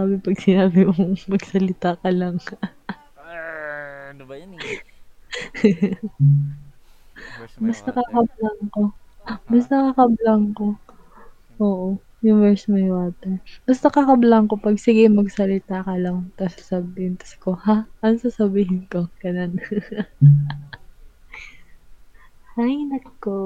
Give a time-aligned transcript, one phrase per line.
[0.00, 2.38] Sabi 'pag sinabi mong magsalita ka lang.
[3.18, 4.62] Arr, ano ba yan, eh?
[7.36, 8.82] Where's my Mas nakakablangko.
[9.50, 10.74] Mas ah.
[11.60, 11.88] Oo,
[12.26, 13.34] yung where's my water.
[13.66, 17.76] Mas nakakablangko 'pag sige magsalita ka lang tas sasabihin tas ko, "Ha?
[18.04, 19.52] Ano sasabihin ko?" Gano'n.
[22.56, 23.36] Hay naku.